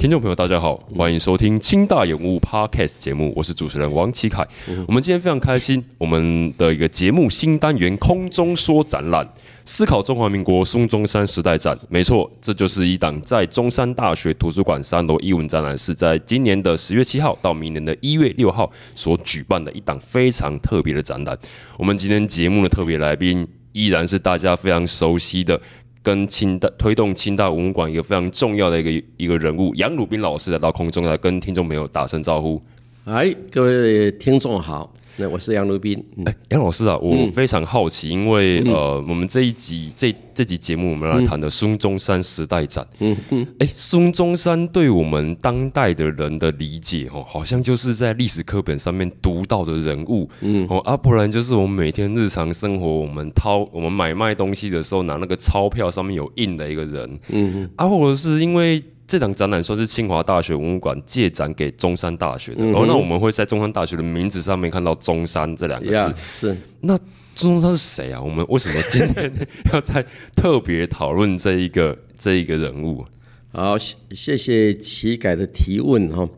[0.00, 4.42] 听众朋友，大家好，欢迎收听清大有物 Podcast 节目，我是主持人王启凯。
[4.88, 9.28] 我们今天非常开心，我们的一个节目新单元“空中说展览”，
[9.66, 11.78] 思考中华民国孙中山时代展。
[11.90, 21.38] 没错，这就是一档在中山大学图书馆三楼艺文展览室，在今年的十月七号到明年的一月六号所举办的一档非常特别的展览。
[21.76, 25.60] 我们今天节目的特别来宾依然是大家非常熟悉的。
[26.02, 32.60] 跟清大推动清大文物馆一个非常重要的一个一个人物杨汝斌老师来到空中来跟听众朋友打声招呼。
[33.04, 34.92] 哎，各位听众好。
[35.20, 36.02] 那我是杨如斌。
[36.24, 42.86] 哎，杨老师啊，我非常好奇，因为呃，我们这一集这这集节目，我们来谈的孙中山时代展。
[43.00, 43.46] 嗯嗯。
[43.58, 50.26] 哎，孙中山对我们当代的人的理解，哦，好像就是在历史课本上面读到的人物。
[50.40, 50.66] 嗯。
[50.70, 57.20] 哦，啊，不然就是我们每天日常生活，我们掏我们买卖东西的时候拿那个钞票上面有印的一个人。
[57.28, 57.70] 嗯嗯。
[57.76, 58.82] 啊，或者是因为。
[59.10, 66.14] 这档展览说是清华大学文物馆借展给中山大学的，然后那我们会在中山大学的名字上面看到“中山”这两个字。
[66.38, 66.96] 是，那
[67.34, 68.22] 中山是谁啊？
[68.22, 69.28] 我们为什么今天
[69.72, 73.04] 要在特别讨论这一个 这一个人物？
[73.52, 73.76] 好，
[74.12, 76.28] 谢谢齐改的提问哈。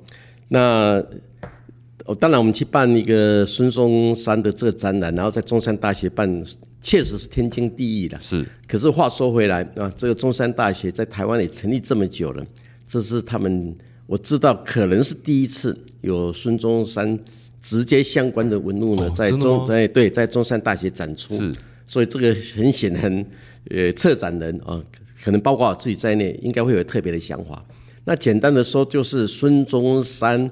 [0.48, 0.94] 那
[2.06, 6.42] 哦，当然我们去办一个孙中山的这个展览，然后在中山大学办。
[6.82, 8.44] 确实是天经地义的，是。
[8.66, 12.44] 可是话说回来啊，这个中山大学在台湾也成立这么久了，
[12.86, 13.74] 这是他们
[14.06, 17.18] 我知道可能是第一次有孙中山
[17.60, 21.34] 直接相关的文物呢，在中在对在中山大学展出。
[21.36, 21.52] 是。
[21.86, 23.26] 所以这个很显然，
[23.70, 24.82] 呃，策展人啊，
[25.22, 27.62] 可能包括我自己在内，应该会有特别的想法。
[28.04, 30.50] 那简单的说，就是孙中山，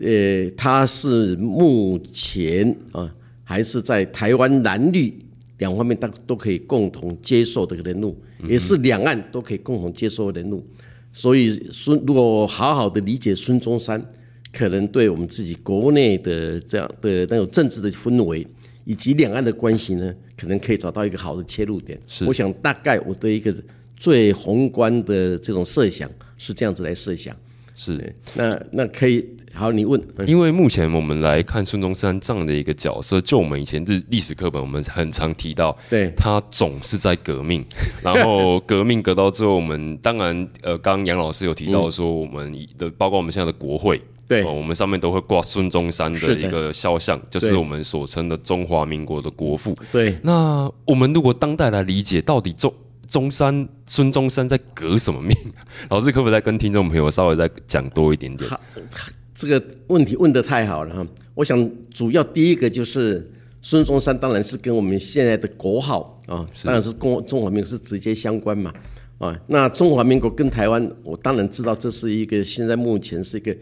[0.00, 3.10] 呃，他是目前啊，
[3.42, 5.12] 还是在台湾蓝绿。
[5.58, 8.16] 两方面都都可以共同接受的人物，
[8.48, 10.64] 也是两岸都可以共同接受的人物。
[11.12, 14.04] 所以孙如果好好的理解孙中山，
[14.52, 18.46] 可能对我们自己国内的这样的那种政治的氛围，
[18.84, 21.98] 以及两岸的关系呢，可能可以找到一个好的切入点。
[22.06, 23.54] 是，我想大概我对一个
[23.96, 27.36] 最宏观的这种设想是这样子来设想。
[27.74, 29.26] 是，那那可以
[29.58, 37.64] 好，你问，因为目前我们来看孙中山这样的一个角色，就我们以前的历史课本，我们很常提到，对，他总是在革命，
[38.00, 49.76] 然后革命革到最后，我们当然，呃，刚刚杨老师有提到说，我们的包括我们现在的国会，对，我们上面都会挂孙中山的一个肖像，就是我们所称的中华民国的国父。
[49.90, 52.72] 对，那我们如果当代来理解，到底中。
[53.10, 55.34] 中山孙中山在革什么命？
[55.88, 58.50] 老师可不可以再跟听众朋友稍微再讲多一点点？
[59.38, 61.06] 这个问题问得太好了哈！
[61.32, 63.24] 我想主要第一个就是
[63.62, 68.74] 孙中山，当然是跟我们现在的国号啊，当然是跟中华民国是直接相关嘛
[69.18, 69.40] 啊。
[69.46, 73.56] 那中华民国跟台湾，我当然知道这是一个现在目前是一个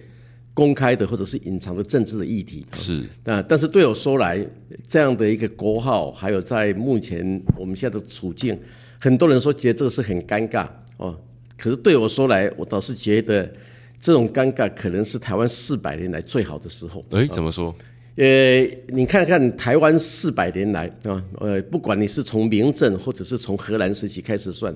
[0.55, 2.65] 公开的或者是隐藏的政治的议题。
[2.75, 4.43] 是啊，但是对我说来，
[4.89, 8.59] 这样的一个国号，还有在目前我们现在的处境。
[8.99, 10.67] 很多人说觉得这个是很尴尬
[10.97, 11.15] 哦，
[11.59, 13.53] 可是对我说来，我倒是觉得
[14.01, 17.05] 这种尴尬可能是台湾四百年来最好的时候。
[17.11, 17.75] 哎，怎么说？
[18.17, 24.75] 呃，你看看台湾四百年来啊，呃，不管你是从明政或者是从荷兰时期开始算，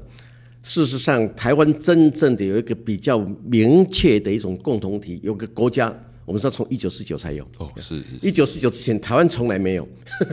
[0.62, 5.94] 事实上台湾真正的有一个比较明确的一种共同体，有个国家。
[6.30, 9.88] 我们是要从一九四九才有哦，是一九四九之前，台湾从来没有。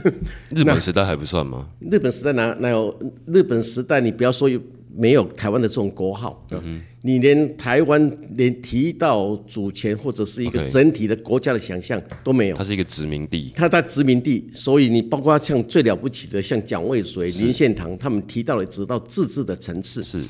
[0.54, 1.68] 日本时代还不算吗？
[1.90, 2.96] 日本时代哪哪有？
[3.26, 4.62] 日本时代你不要说有
[4.94, 12.54] 没有台湾的这种国号，嗯，你连台湾连提到主权或者是一个整体的国家的想象都没有。
[12.54, 20.22] 它是一个殖民地，它在殖民地，所以你包括像最了不起的像蒋渭水、林献堂，他们提到了直到自治的层次是。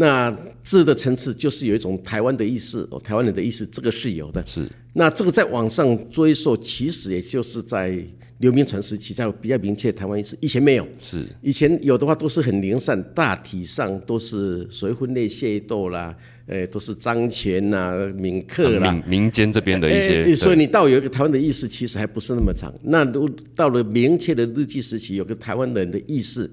[0.00, 0.30] 那
[0.62, 4.40] 字的层次就是有一种台湾的意思，哦，台湾人的意思，这个是有的。
[4.46, 4.64] 是。
[4.92, 7.98] 那这个在网上追溯，其实也就是在
[8.38, 10.86] 刘铭传时期才有比较明确台湾意思，以前没有。
[11.00, 11.26] 是。
[11.42, 16.14] 以前有的话都是很零散，大体上都是随婚内械斗啦，
[16.46, 20.32] 呃，都是张权呐、闽客啦，民民间这边的一些。
[20.36, 22.72] 所以你到有一个台湾的意思，其实还不是那么长。
[22.84, 26.48] 那都到了明确的日记时期，有个台湾人的意识。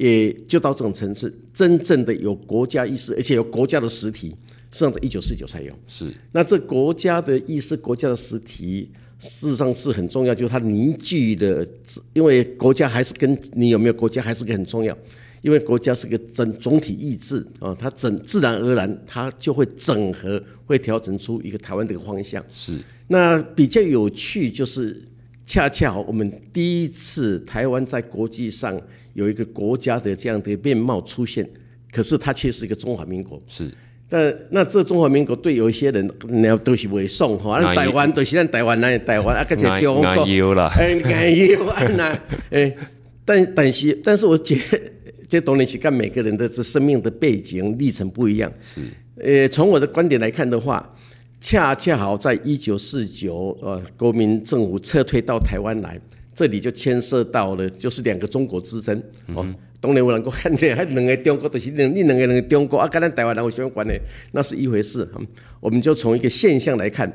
[0.00, 4.36] 也就到这种层次，真正的有国家意识，而且有国家的实体，实
[4.70, 5.78] 际上在一九四九才有。
[5.86, 11.68] 是，那这国家的意识、国家的实体，事实上是很重要，就是它凝聚的，
[12.14, 14.96] 因为国家还是跟你有没有国家还是个很重要，
[15.42, 22.42] 因为国家是个整总体意志啊，它整自然而然它就会整合，会调整出一个台湾的一个方向。
[22.50, 25.02] 是那比较有趣就是，
[25.44, 28.80] 恰恰好我们第一次台湾在国际上
[29.14, 31.48] 有一个国家的这样的面貌出现，
[31.92, 33.42] 可是它却是一个中华民国。
[33.46, 33.70] 是。
[34.12, 37.76] 但那这中华民国对有一些人，那都是袂爽吼，啊，哪一？
[37.76, 40.60] 台湾都是咱台湾，人台湾啊，个哪是中国？
[40.76, 42.20] 哎，敢有啊那，
[42.50, 42.76] 哎，
[43.24, 44.80] 但但是但是我觉得
[45.28, 48.38] 这当然是跟每个人的这生命的背景历程不一？
[48.38, 48.52] 样。
[48.64, 48.80] 是
[49.22, 50.92] 呃，从我的观点来看的话，
[51.40, 52.56] 恰恰好在一？
[52.56, 56.00] 九四九，呃，国民政府撤退到台湾来，
[56.34, 59.02] 这里就牵涉到了就是两个中国之争
[59.34, 59.46] 哦。
[59.80, 63.98] 当然有人讲，看你还两个中国，就是你你两个人的中国啊，跟咱台湾人有什么关系？
[64.32, 65.08] 那是一回事。
[65.16, 65.26] 嗯
[65.60, 67.10] 我们就从一个现象来看，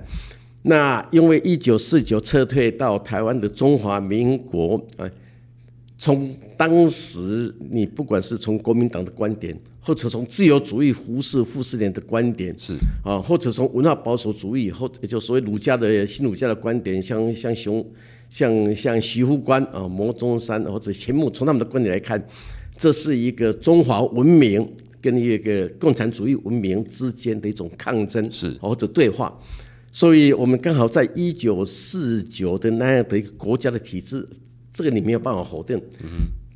[0.61, 5.09] 那因为一九四九撤退到台湾的中华民国，啊、
[5.97, 12.73] 从当时你不管是从国民党的观点，或者从自由主义胡适、傅斯年的观点，是
[13.03, 17.83] 啊，或者从文化保守主义，或者就所谓儒家的新儒家的观点，像像熊、
[18.29, 22.21] 像像徐福官啊、牟中山或者钱穆，从他们的观点来看，
[22.77, 24.67] 这是一个中华文明
[25.01, 29.33] 跟一个共产主义文明之间的一种抗争，是或者对话。
[29.91, 34.27] 所以我们刚好在一九四九的那样的一个国家的体制，
[34.73, 35.81] 这个你没有办法否定，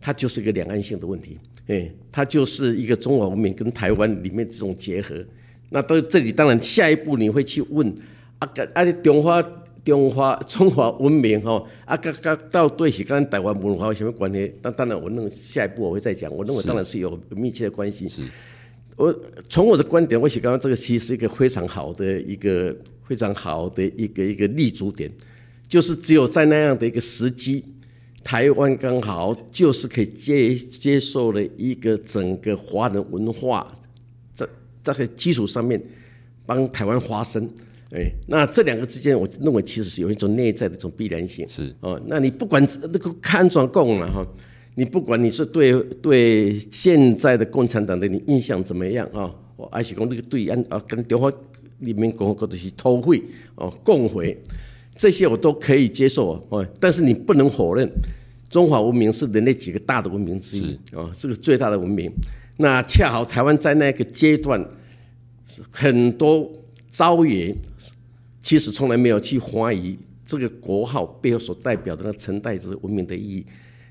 [0.01, 1.37] 它就是一个两岸性的问题，
[1.67, 5.15] 哎，它就是一个中华文明跟台湾里面这种结合。
[5.69, 7.87] 那到这里，当然下一步你会去问
[8.39, 9.41] 啊，个啊，中华
[9.89, 14.53] 中华中华文明吼，啊，跟跟到对是跟台湾文化有什么关系？
[14.61, 16.31] 那当然，我认为下一步我会再讲。
[16.33, 18.07] 我认为当然是有密切的关系。
[18.07, 18.21] 是
[18.95, 19.13] 我
[19.49, 25.11] 从我的观点，我写刚刚这个其实是一个非常好的一个非常好的一个一个立足点，
[25.67, 27.65] 就是只有在那样的一个时机，
[28.23, 33.65] 台湾刚好就是可以接接受了一个整个华人文化
[34.33, 34.45] 在
[34.83, 35.81] 在这个基础上面
[36.45, 37.49] 帮台湾发声。
[37.91, 41.47] 哎，那这两个之间，我认为其实是有一种内在的一种必然性。
[41.49, 44.25] 是哦，那你不管那个看转共了哈，
[44.75, 49.33] 你不管你是对对现在的共产党的你印象怎么样啊？
[49.55, 51.29] 我还是讲那个对岸啊，跟中华
[51.79, 53.21] 人民共和国的是偷会
[53.55, 54.37] 哦、共匪，
[54.95, 56.65] 这些我都可以接受哦。
[56.79, 57.89] 但是你不能否认，
[58.49, 62.11] 中华文明是人类几个大的文明之一啊，是个最大的文明。
[62.57, 64.63] 那恰好台湾在那个阶段，
[65.71, 66.49] 很多
[66.89, 67.55] 招野
[68.41, 73.45] 其实从来没有去怀疑这个国号背后所代表的那承代之文明的意义。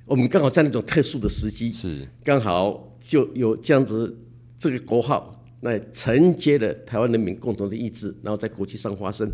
[0.05, 4.17] 我们刚好在那种特殊的时机，是刚好就有这样子
[4.59, 9.31] 这个国号，那承接了台湾人民共同的意志，然后在国际上发生。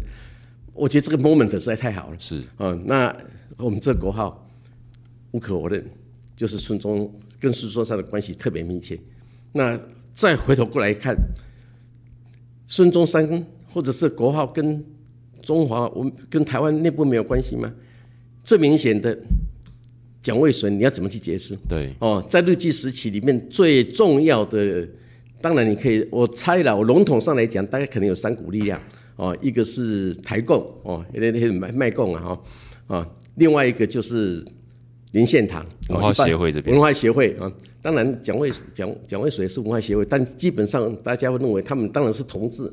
[0.72, 2.16] 我觉得这个 moment 实在太好了。
[2.18, 3.16] 是啊、那
[3.56, 4.50] 我们这个国号
[5.30, 5.88] 无可否认，
[6.36, 8.98] 就是孙中跟孙中山的关系特别密切。
[9.52, 9.78] 那
[10.12, 11.14] 再回头过来看，
[12.66, 14.82] 孙中山或者是国号跟
[15.42, 17.70] 中华文跟台湾内部没有关系吗？
[18.44, 19.18] 最明显的
[20.22, 21.56] 蒋渭水，你要怎么去解释？
[21.68, 24.86] 对哦，在日记时期里面最重要的，
[25.40, 28.80] 当然你可以，我猜了，我笼统上来讲，大概可能有三股力量
[29.16, 32.22] 哦，一个是台共哦，那那卖卖共啊
[32.86, 34.44] 哈啊，另外一个就是
[35.10, 42.72] 林献堂文化协会这边文化协会啊，当然蒋渭蒋蒋渭水是文化协会，但基本上大家会认为他们当然是同志，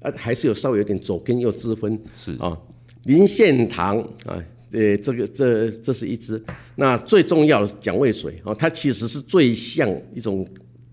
[0.00, 2.56] 啊，还是有稍微有点左根右之分，是啊，
[3.04, 4.42] 林献堂啊，
[4.72, 6.42] 呃，这个这这是一支。
[6.76, 10.46] 那最重要的蒋渭水啊，他其实是最像一种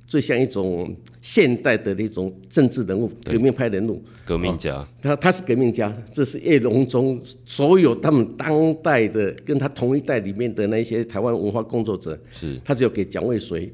[0.06, 4.02] 最像一种现代的那种政治人物、革命派人物。
[4.26, 13.72] 革命家他他是革命家，这是叶荣中所有他们当代的跟他同一代里面的那些台湾文化工作者，是他只有给蒋渭水，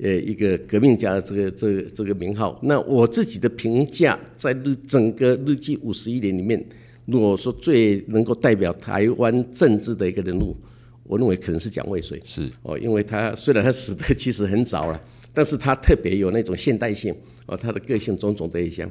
[0.00, 2.58] 呃，一个革命家的这个这个这个名号。
[2.62, 6.64] 那我自己的评价，在日整个日记五十一年里面，
[7.06, 10.56] 如果说最能够代表台湾政治的一个人物，
[11.02, 12.20] 我认为可能是蒋渭水。
[12.24, 15.00] 是哦，因为他虽然他死的其实很早了，
[15.34, 17.14] 但是他特别有那种现代性
[17.46, 18.88] 哦，他的个性种种的一项。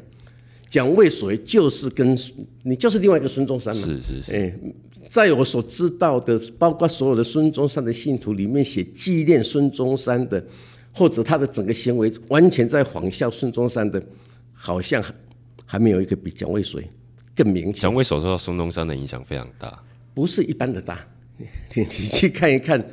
[0.69, 2.17] 蒋渭水就是跟
[2.63, 4.53] 你就是另外一个孙中山嘛，是是是哎，
[5.07, 10.45] 在我所知道的，包括所有的孙中山的信徒里面写纪念孙中山的，
[10.97, 14.01] 或者他的整个行为完全在仿效孙中山的，
[14.51, 15.03] 好像
[15.63, 16.83] 还没有一个比蒋渭水
[17.35, 17.73] 更明显。
[17.73, 19.77] 蒋渭水受到孙中山的影响非常大，
[20.15, 21.05] 不是一般的大。
[21.75, 22.83] 你你去看一看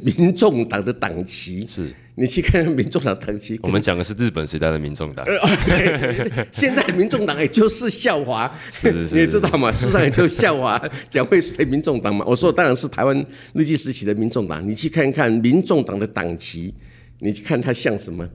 [0.00, 1.92] 民众党的党旗，是。
[2.16, 10.78] 你去看民众党党旗，我们讲的是日本时代的民众党，呃， 哦对，现在民众党也就是笑话，是是是你也知道嘛，书上也就笑话
[11.08, 12.22] 蒋渭水民众党嘛。
[12.28, 16.74] 我说当然是台湾日据时期的民众党，你去看一看民众党的党旗，
[17.20, 18.28] 你去看他像什么，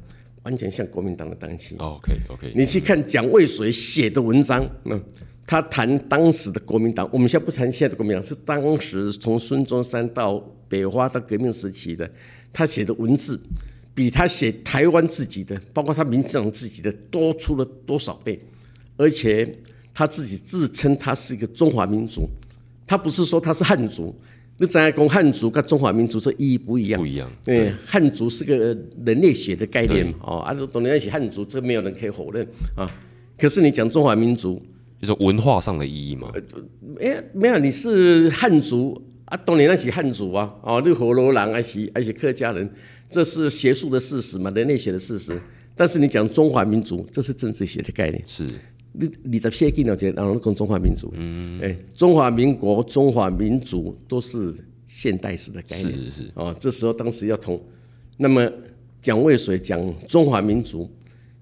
[0.43, 1.75] 完全像国民党的党旗。
[1.77, 5.03] OK OK，你去看蒋渭水写的文章，嗯，
[5.45, 10.37] 他谈当时的国民党，我们现在不谈现在的国民党，是当时从孙中山到
[10.69, 12.09] 北伐到革命时期的，
[12.53, 13.39] 他写的文字，
[13.93, 18.39] 比他写台湾自己的，包括他民进党自己的，多出了多少倍？
[18.97, 19.57] 而且
[19.93, 22.29] 他自己自称他是一个中华民族，
[22.85, 24.15] 他不是说他是汉族。
[24.57, 27.05] 那咱讲汉族跟中华民族这意义不一样不。
[27.05, 28.55] 一样，对，汉族是个
[29.05, 32.89] 人类学的概念嘛，哦，啊，懂人写汉族，这没有人可以否认啊。
[33.37, 34.61] 可是你讲中华民族，
[35.01, 36.31] 就是文化上的意义嘛，
[37.01, 42.69] 哎，没有，你是汉族啊，当年那些汉族啊，哦，你火罗人还是还是客家人，
[43.09, 45.37] 这是学术的事实嘛，人类学的事实。
[45.75, 48.23] 但是你讲中华民族，这是政治学的概念。
[48.25, 48.47] 是
[48.99, 54.53] 你你在写纪了解，然后讲中华民族，嗯，哎，中华民国、中华民族都是
[54.87, 55.93] 现代史的概念。
[55.93, 56.11] 是是。
[56.23, 57.61] 是，哦，这时候当时要同，
[58.17, 58.49] 那么
[59.01, 60.89] 蒋渭水讲中华民族，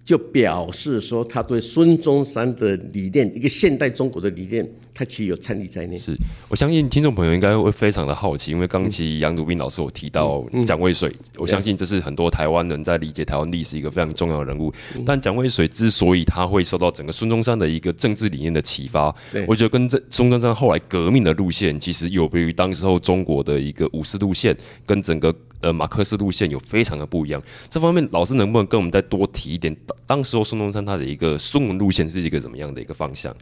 [0.03, 5.97] 就表示说他对孙中山的理念，一个现代中国的理念，他其实有参与在内。
[5.97, 6.15] 是，
[6.47, 14.71] 我相信听众朋友应该会非常的好奇，因为刚其杨祖斌老师有提到蒋渭水，我相信这是很多台湾人在理解台湾历史一个非常重要的人物。
[15.05, 19.13] 但蒋渭水之所以他会受到整个孙中山的一个政治理念的启发，
[19.47, 27.41] 我觉得跟这孙中山后来革命的路线，其实有别于当时候中国的一个五四路线，跟整个呃马克思路线有非常的不一样。
[27.69, 29.75] 这方面，老师能不能跟我们再多提一点？
[30.05, 33.35] 当当时候孙中山他的一个孙文路线是一个怎么样的一个方向？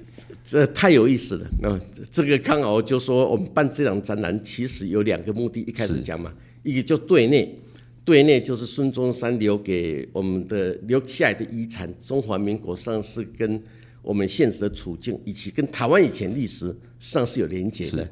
[0.51, 1.47] 这太有意思了。
[1.61, 1.79] 那、
[2.11, 5.61] 这个刚好就说我们办这场展览，其实有两个目的。
[5.61, 7.57] 一开始讲嘛，一个就对内，
[8.03, 13.63] 对内就是孙中山留给我们的留下来的遗产，中华民国上是跟
[14.01, 18.05] 我们现实的处境，以及跟台湾以前历史上是有连结的。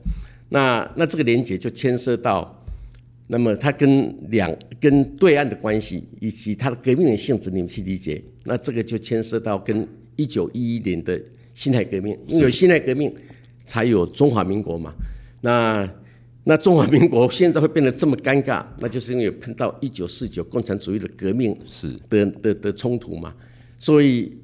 [0.48, 2.55] 那那这个连结就牵涉到。
[3.31, 11.22] 那么它跟两跟对岸的关系，以及它的革命的性质，你们去理解，那这个就牵涉到跟一九一一年的
[11.60, 13.13] 辛亥革命，因为有辛亥革命，
[13.66, 14.96] 才有中华民国嘛。
[15.42, 15.86] 那
[16.46, 23.36] 那中华民国现在会变得这么尴尬，那就是因为有碰到一九四九共产主义的革命是的的的冲突嘛。
[23.78, 24.38] 所以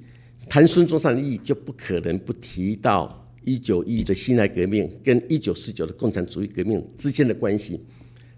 [0.50, 7.80] 谈孙中山的意义，就不可能不提到一九一的辛亥革命跟一九四九的共产主义革命之间的关系。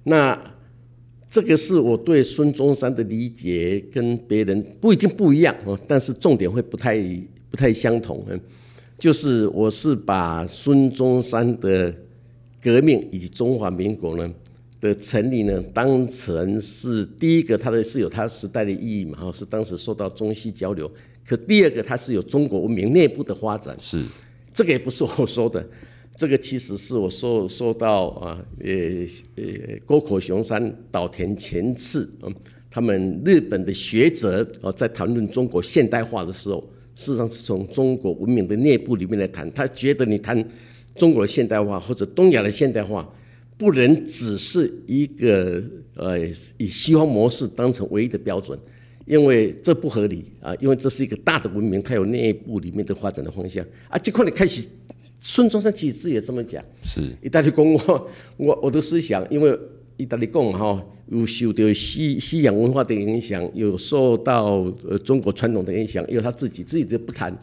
[0.04, 0.40] 那
[1.28, 6.96] 这个是我对孙中山的理解，跟别人不一定不一样哦，但是重点会不太
[7.50, 8.24] 不太相同。
[8.30, 8.40] 嗯，
[8.98, 11.94] 就是我是把孙中山的
[12.60, 14.34] 革命以及中华民国呢
[14.80, 20.92] 的成立呢，当成是第一个，它的是有它时代的意义嘛，哈，是当时受到中西交流。
[21.26, 23.76] 可第二个，它是有中国文明内部的发展。
[23.80, 24.04] 是
[24.54, 25.64] 这个也不是我说的，
[26.16, 28.72] 这个其实是我受受到啊，呃
[29.36, 32.34] 呃，沟口雄山、岛田前次，嗯，
[32.70, 36.64] 他们日本的学者啊，在谈论中国现代化的时候，
[36.98, 39.50] 事实上是从中国文明的内部里面来谈。
[39.54, 40.44] 他觉得你谈
[40.96, 43.08] 中国的现代化或者东亚的现代化，
[43.56, 45.64] 不能只是一个
[45.94, 46.18] 呃
[46.58, 48.58] 以西方模式当成唯一的标准。
[49.06, 53.98] 因为这不合理啊，因为这是一个大的文明，它有内部里面的发展的方向啊。
[54.00, 54.68] 这块你开始，
[55.22, 59.58] 孙中山其实也这么讲，是一大利讲我我我的思想，因为
[59.98, 67.38] 意大利讲哈有受到西西洋文化的影响，有受到呃中国传统的影响，也有他自己自己就不谈。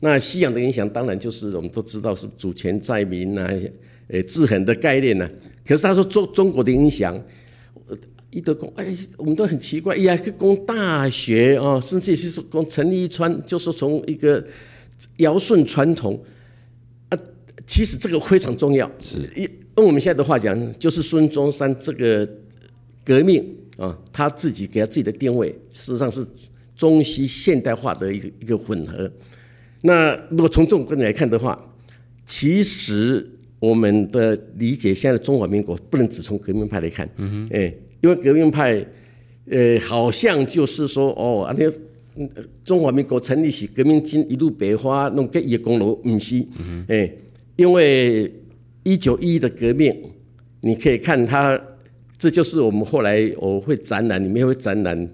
[0.00, 3.48] 那西洋的影响当然就是我们都知道是主权在民呐、
[4.08, 5.28] 呃制衡的概念呐、
[5.64, 7.18] 可是他说中中国的影响。
[8.32, 14.46] 一德公，哎，我们都很奇怪，呀，去攻大学哦，甚至是说攻陈立川，就是从一个
[15.16, 16.22] 尧舜传统
[17.08, 17.18] 啊，
[17.66, 18.88] 其实这个非常重要。
[19.00, 19.50] 是一
[19.80, 22.28] 用我们现在的话讲，就是孙中山这个
[23.02, 23.44] 革命
[23.78, 26.24] 啊，他自己给他自己的定位，事实上是
[26.76, 29.10] 中西现代化的一个一个混合。
[29.82, 31.58] 那如果从这种观点来看的话，
[32.26, 33.26] 其实
[33.58, 37.72] 我们的理解，现在的中华民国不能只从革命派来看，嗯哎，
[38.02, 38.86] 因为革命派，
[39.46, 41.78] 呃，好像就是说，哦，啊，那个
[42.16, 46.44] 嗯呃中华民国成立时，革命军一路北伐，弄个一个功劳，不是，
[46.88, 47.10] 哎，
[47.56, 48.30] 因为
[48.82, 49.94] 一九一一的革命，
[50.60, 51.60] 你可以看它，
[52.18, 55.08] 这就是我们后来我会展览，里面会展览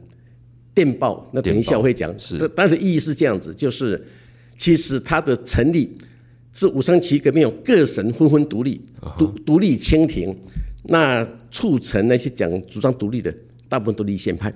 [0.74, 4.04] 电报，那等一下我会讲，是但但是意义是这样子，就是
[4.56, 5.90] 其实它的成立
[6.52, 8.80] 是武昌起义革命有各省纷纷独立，
[9.18, 10.34] 独独立清廷，
[10.84, 13.34] 那促成那些讲主张独立的，
[13.68, 14.52] 大部分都立宪派。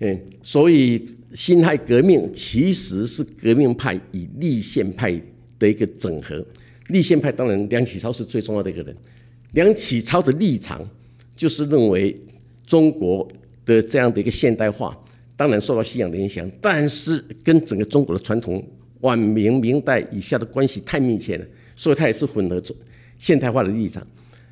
[0.00, 1.04] 嗯，所以
[1.34, 5.20] 辛亥革命其实是革命派与立宪派
[5.58, 6.42] 的一个整合。
[6.90, 8.96] 立宪派当然梁启超是最重要的一个人，
[9.52, 10.88] 梁启超的立场
[11.34, 12.16] 就是认为
[12.66, 13.26] 中国
[13.64, 14.96] 的这样的一个现代化，
[15.36, 18.64] 当然受到西洋的影响，但是跟整个中国的传统
[19.00, 22.76] 晚明明代以下的关系太密切了，所以他也是混合中
[23.18, 24.06] 现代化的立场。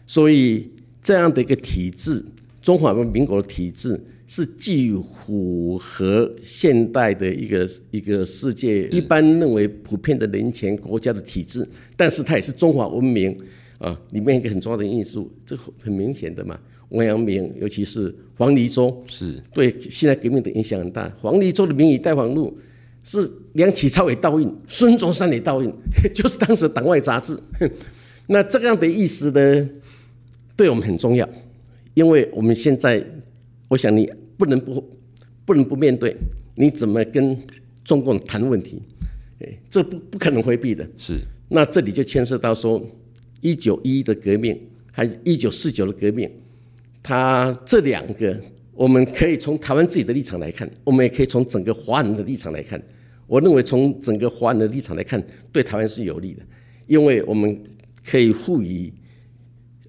[0.06, 0.70] 所以
[1.02, 2.24] 这样的一个体制，
[2.62, 11.66] 中华民国的体制是既符合现代的一个一个世界一般认为普遍的人权国家的体制，
[11.96, 13.36] 但是它也是中华文明
[13.78, 16.56] 啊里面一个很重要的因素，这很明显的嘛。
[16.90, 21.10] 王阳明，尤其是黄黎周，是对现代革命的影响很大。
[21.20, 22.58] 黄黎周的《明与代访录》
[23.10, 25.72] 是梁启超也盗印，孙中山也盗印，
[26.14, 27.38] 就是当时党外杂志。
[28.26, 29.68] 那这样的意思呢？
[30.54, 31.26] 对我们很重要，
[31.94, 33.04] 因为我们现在，
[33.68, 34.82] 我想你不能不
[35.44, 36.16] 不能不面对，
[36.54, 37.36] 你怎么跟
[37.84, 38.82] 中共谈问题？
[39.40, 40.88] 哎，这不不可能回避的。
[40.96, 42.82] 是，那这里就牵涉到说，
[43.40, 44.58] 一九一的革命，
[44.90, 46.30] 还是一九四九的革命，
[47.02, 48.40] 它这两个，
[48.72, 52.82] 我们可以从台湾自己的立场来看，我们也可以从整个华人的立场来看。
[53.26, 55.22] 我认为从整个华人的立场来看，
[55.52, 56.42] 对台湾是有利的，
[56.86, 57.58] 因为我们
[58.04, 58.92] 可以赋予。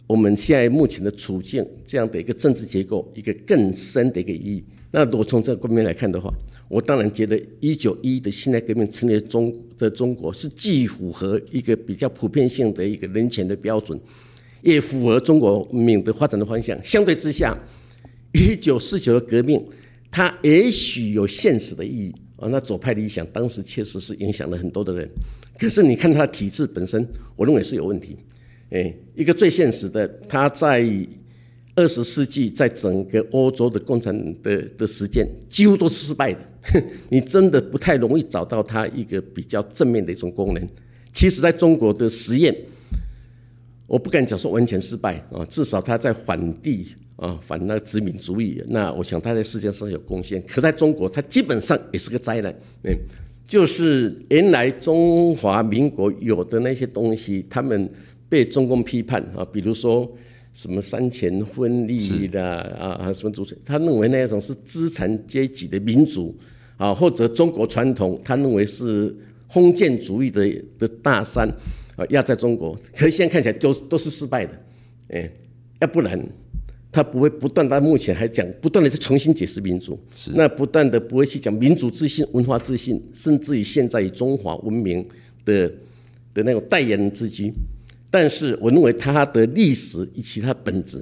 [0.10, 4.64] 我们现在目前的处境，这样的一个政治结构，一个更深的一个意义。
[4.90, 6.34] 那如果从这个方面来看的话，
[6.68, 14.00] 我当然觉得一九一的辛亥革命成立中的中国是既符合一个比较普遍性的一个人权的标准，
[14.64, 16.76] 也符合中国民的发展的方向。
[16.84, 17.56] 相对之下，
[18.34, 19.64] 一九四九的革命，
[20.10, 22.50] 它也许有现实的意义啊。
[22.50, 25.08] 那左派理想当时确实是影响了很多的人，
[25.60, 28.18] 可是你看它的体制本身，我认为是有问题。
[28.72, 30.86] 哎，一个最现实的，他在
[31.76, 36.40] 二十世纪，在整个欧洲的共产的的实践，几乎都是失败的。
[37.10, 40.68] 你真的不太容易找到它一个比较正面的一种功能。
[41.12, 42.56] 其实，在中国的实验，
[43.88, 50.44] 我不敢讲说完全失败啊，至少他在反帝啊，反那个殖民主义，那我想他在世界上有贡献。
[50.46, 52.54] 可在中国，他基本上也是个灾难。
[52.84, 52.94] 嗯，
[53.48, 57.90] 就是原来中华民国有的那些东西，他们。
[58.30, 60.10] 被中共批判啊，比如说
[60.54, 66.38] 什么三权分立的啊啊什么主权，他认为那一种是资产阶级的民主
[66.78, 69.16] 啊，或者中国传统，他认为是
[69.50, 71.50] 封建主义的的大山
[71.96, 74.62] 啊压在中国，可是现在看起来都都是失败的，
[75.10, 75.32] 哎，
[75.80, 76.24] 要不然
[76.92, 79.98] 他不会不断到目前还讲不断的在重新解释民主，
[80.34, 85.06] 那不断的不会去讲民主自信、文化自信，甚至于现在以中华文明
[85.46, 85.68] 的
[86.34, 87.52] 的那种代言人自居。
[88.12, 91.00] 但是我认为它的历史以及它本质，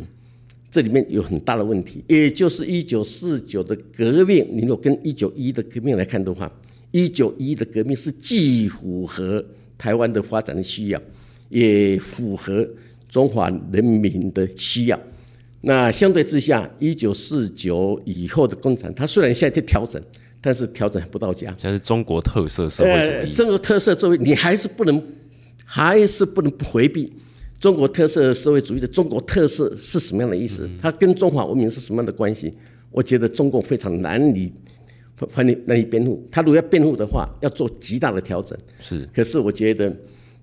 [0.69, 2.03] 这里面有很大的问题。
[2.07, 6.51] 也就是一九四九的革命，你如果跟一九一的革命来看的话，
[6.91, 9.43] 一九一的革命是既符合
[9.77, 11.01] 台湾的发展的需要，
[11.47, 12.67] 也符合
[13.07, 14.99] 中华人民的需要。
[15.61, 20.01] 那相对之下，一九四九以后的共产，它虽然现在在调整，
[20.41, 21.55] 但是调整不到家。
[21.57, 25.01] 现在是中国特色社会主义，中国特色社会，你还是不能。
[25.69, 27.11] 还是不能不回避
[27.59, 30.67] 中国特色社会主义的中国特色是什么样的意思？
[30.81, 32.53] 它跟中华文明是什么样的关系？
[32.89, 34.49] 我觉得中共非常难以
[35.35, 36.25] 难以难以辩护。
[36.31, 38.57] 他如果要辩护的话，要做极大的调整。
[38.79, 39.93] 是，可是我觉得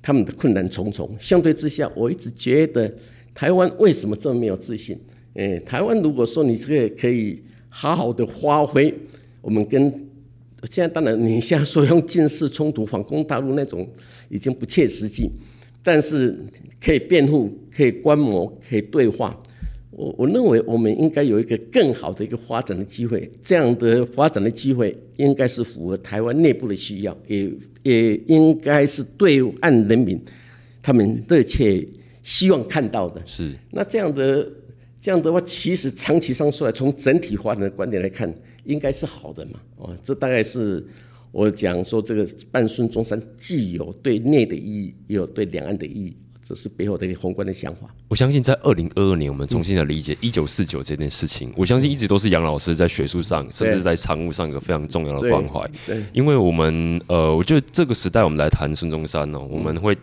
[0.03, 1.11] 他们的困难重重。
[1.19, 2.93] 相对之下，我一直觉得
[3.33, 4.99] 台湾为什么这么没有自信？
[5.35, 8.95] 诶，台湾如果说你这个可以好好的发挥，
[9.41, 9.91] 我们跟。
[10.71, 13.89] 现在当然，你现在说用军事冲突反攻大陆那种
[14.29, 15.31] 已经不切实际，
[15.83, 16.37] 但是
[16.81, 19.41] 可以辩护、可以观摩、可以对话。
[19.91, 27.49] 我我认为我们应该有一个更好的一个发展的机会，这样的发展的机会应该是符合台湾内部的需要，也
[27.83, 30.21] 也应该是对岸人民
[30.83, 31.87] 他们热切
[32.25, 33.23] 希望看到的。
[33.25, 34.51] 是那这样的
[35.05, 38.33] 这样的话，其实长期上说来，从整体发展的观点来看。
[38.65, 40.83] 应该是好的嘛，哦，这大概是
[41.33, 46.17] 我讲说这个半孙中山既有对内的意义，也有对两岸的意义。
[46.47, 47.87] 这是背后的一个宏观的想法。
[48.09, 51.51] 我相信在二零二二年，我们重新的理解一九四九这件事情。
[51.57, 55.67] 我相信一直都是杨老师在学术上，甚至在常务上一个非常重要的关怀。
[55.87, 59.97] 对，因为我们呃，我觉得这个时代我们来谈孙中山哦，我们会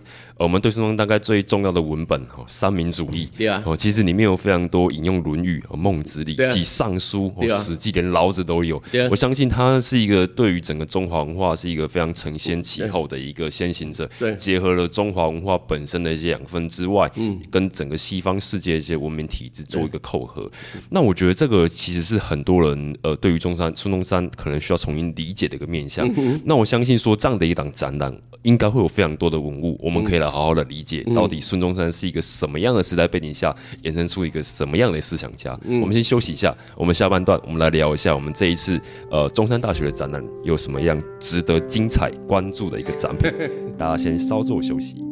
[0.44, 3.30] 我们对孙中山大概最重要的文本哈，三民主义。
[3.38, 3.62] 对啊。
[3.64, 8.82] 哦，其实里面有非常多引用《论语》和《孟子》里，及《尚书》和《史记》，连老子都有。
[9.12, 14.10] 我相信他是一个对于整个中华文化是一个非常承先启后的一个先行者。
[14.18, 14.36] 对。
[14.36, 16.32] 结合了中华文化本身的一些。
[16.32, 20.50] 养分之外，嗯，跟整个西方世界一些文明体制做一个扣合。
[20.90, 26.10] 那我觉得这个其实是很多人呃，对于中山孙中山可能需要重新理解的一个面向。
[26.46, 28.18] 那我相信说这样的一档展览。
[28.44, 35.60] 应该会有非常多的文物，我们可以来好好的理解，到底孙中山是一个什么样的时代背景下衍生出一个什么样的思想家。
[35.66, 43.30] 我们先休息一下，我们下半段我们来聊一下我们这一次呃中山大学的展览有什么样值得精彩关注的一个展品。
[43.78, 45.11] 大家先稍作休息。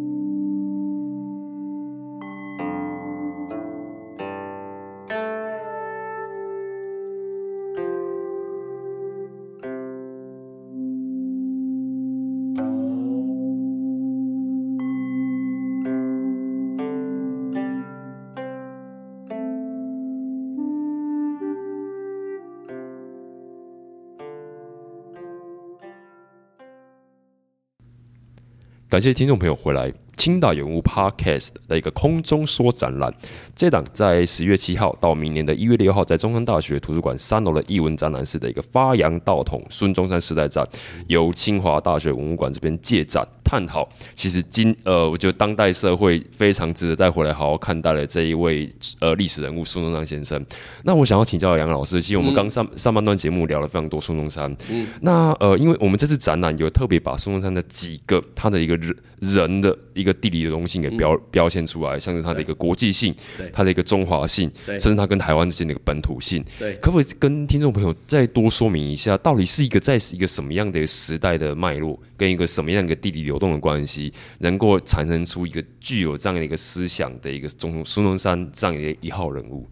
[28.89, 29.93] 感谢听众朋友回来。
[30.17, 33.13] 清大人物 Podcast 的一个空中说展览，
[33.55, 40.67] 这档在十月七号到明年的一月六号，在中山大学图书馆三楼的艺文展览室的一个发扬道统孙中山时代展，
[41.07, 43.89] 由清华大学文物馆这边借展探讨。
[44.13, 50.39] 其实今呃，我觉得当代社会非常值得带回来好好看待的这一位呃历史人物孙中山先生。
[50.83, 60.13] 那我想要请教杨老师，其实我们刚上上半段节目聊了非常多孙中山，嗯，那呃，因为我们这次展览有特别把孙中山的几个他的一个人人的一个。
[60.19, 63.15] 地理的东西给标标现出来，像是他的一个国际性，
[63.53, 66.75] 他的一个中华性，甚至他跟台湾之间的一个本土性，对。
[66.81, 79.65] 可不可以跟听众朋友再多说明一下，到底是一个在一个什么样的时代的脉络，跟一个什么样的地理流动的关系，能够产生出一个具有这样的一个思想的一个中孙中山这样的一号人物？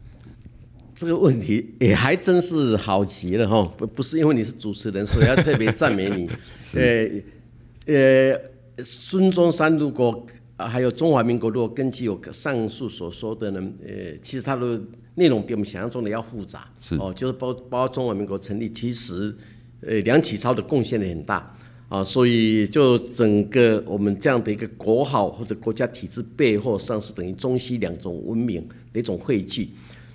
[0.96, 6.28] 这个问题也还真是好极了哈，不不是因为你是主持人，所以要特别赞美你，
[6.74, 8.42] 呃呃。
[8.84, 10.24] 孙中山如果
[10.56, 14.80] 啊，还有中华民国，如果根据我上述所说的呢，呃，其实它的
[15.16, 16.70] 内容比我们想象中的要复杂。
[16.80, 19.36] 是哦，就是包包括中华民国成立，其实
[19.82, 21.57] 呃梁启超的贡献也很大
[21.90, 29.70] 啊，所以就整个我们这样的一个国号或者国家体制背后，上是等于中西两种文明的一种汇聚。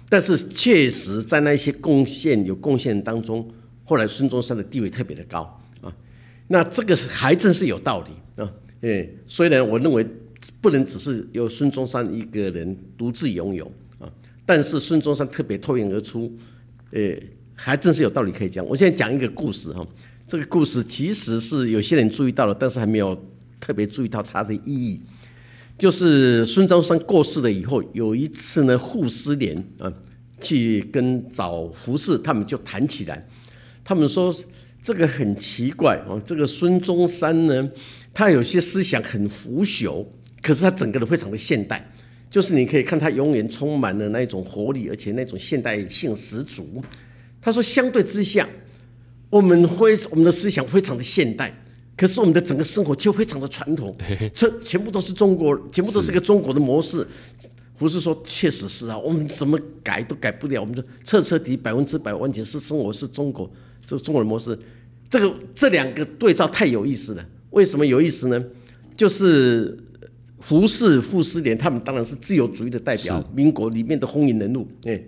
[0.09, 3.49] 但是确实在那些贡献有贡献当中，
[3.85, 5.91] 后来孙中山的地位特别的高啊，
[6.49, 8.43] 那这个还真是有道理。
[8.43, 10.07] 啊，诶，虽然我认为
[10.61, 13.65] 不能只是由孙中山一个人独自拥有
[13.99, 14.13] 啊，
[14.45, 16.31] 但是孙中山特别脱颖而出，
[16.91, 17.01] 呃，
[17.55, 18.63] 还真是有道理可以讲。
[18.67, 19.87] 我现在讲一个故事哈，
[20.33, 23.15] 这个故事其实是有些人注意到了，但是还没有
[23.61, 24.99] 特别注意到它的意义。
[25.79, 29.93] 就是孙中山过世了以后，有一次呢，傅斯年啊
[30.41, 33.29] 去跟找胡适，他们就谈起来，
[33.85, 34.35] 他们说
[34.83, 37.71] 这个很奇怪啊，这个孙中山呢。
[38.15, 40.03] 他有些思想很腐朽，
[40.41, 41.87] 可是他整个人非常的现代，
[42.31, 46.83] 就是你可以看他永远充满了那种活力，而且那种现代性十足。
[47.39, 48.49] 他说，相对之下，
[49.33, 51.51] 我们非我们的思想非常的现代，
[51.97, 53.97] 可是我们的整个生活却非常的传统，
[54.35, 57.07] 这全部都是中国，全部都是个中国的模式。
[57.79, 63.51] 不是说确实是啊，我们怎么改都改不了，我们就彻彻底百分之百完全是生活是中国，
[63.87, 64.57] 这个中国的模式，
[65.09, 67.27] 这个这两个对照太有意思了。
[67.53, 68.45] 为什么有意思呢？
[68.95, 69.77] 就是
[70.37, 74.69] 胡适、傅斯年，他们当然是自由主义的代表，民国里面的风云人物。
[74.85, 75.03] 哎，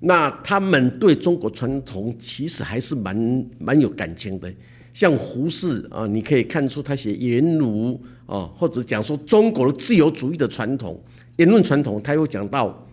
[0.00, 4.52] 那他们对中国传统其实还是蛮蛮有感情的。
[4.92, 11.00] 像胡适啊，你可以看出他写言儒啊，或者讲说中国的自由主义的传统、
[11.36, 12.86] 言论传统，他又讲到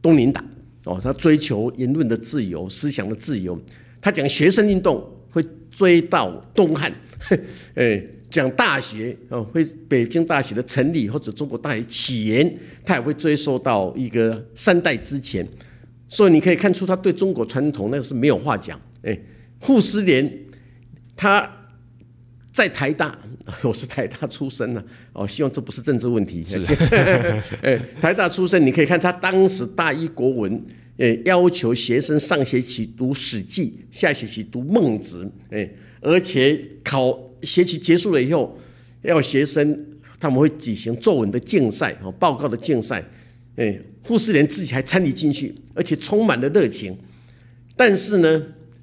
[0.00, 0.44] 东林党
[0.84, 3.60] 哦，他追求言论的自由、思想的自由。
[4.00, 6.92] 他讲学生运动会追到东汉，
[7.74, 8.02] 哎。
[8.30, 15.44] 讲大学哦，会北京大学的成立或者中国大学起源，他也会追溯到一个三代之前，
[16.10, 18.78] 所以你可以看出他对中国传统那个是没有话讲。
[19.02, 19.16] 哎，
[19.60, 20.30] 傅斯年
[21.16, 21.48] 他
[22.52, 23.16] 在台大，
[23.62, 26.44] 我是台大出身的哦，希望这不是政治问题。
[26.44, 26.58] 是，
[27.62, 30.62] 哎，台大出身，你可以看他当时大一国文，
[30.98, 35.24] 哎，要求学生上学期读《史记》，下学期读《孟子》，
[35.56, 35.70] 哎，
[36.00, 37.18] 而且考。
[37.42, 38.54] 学期结束了以后，
[39.00, 39.86] 要学生
[40.20, 43.02] 他们会举行作文的竞赛和报告的竞赛，
[43.56, 46.96] 哎，傅斯年自己还参与进去，而且充满了热情。
[47.76, 48.42] 但是呢，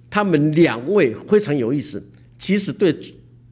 [0.09, 2.03] 他们两位非常有意思，
[2.37, 2.95] 其实对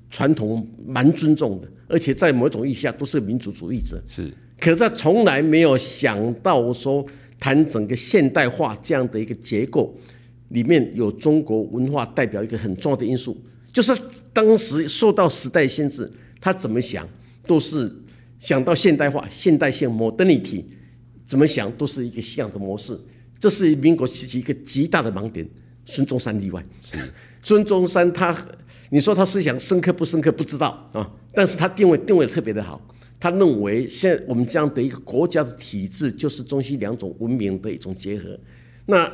[0.09, 4.01] 传统蛮尊重的，而且在某种意义下都是民族主义者。
[4.07, 7.05] 是，可是他从来没有想到说
[7.39, 9.95] 谈整个现代化这样的一个结构
[10.49, 13.35] 里面有中国文化代表一个很重要的因素。
[13.73, 13.93] 就是
[14.31, 17.05] 当时受到时代限制，他怎么想
[17.45, 17.93] 都是
[18.39, 20.63] 想到现代化、现代性 （modernity），
[21.25, 22.99] 怎么想都是一个西洋的模式。
[23.37, 25.47] 这是民国时期一个极大的盲点，
[25.85, 26.63] 孙中山例外。
[27.43, 28.35] 孙中山他，
[28.89, 30.31] 你说他思想深刻不深刻？
[30.31, 31.11] 不知道啊。
[31.33, 32.81] 但是他定位定位特别的好，
[33.19, 38.39] 他认为现在我们这样的一个国家的体制，就是中西两种文明的一种结合。
[38.85, 39.11] 那